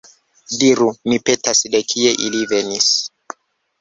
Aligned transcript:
Diru, 0.61 0.87
mi 1.11 1.19
petas, 1.29 1.63
de 1.75 1.83
kie 1.93 2.17
ili 2.29 2.43
venis? 2.55 2.89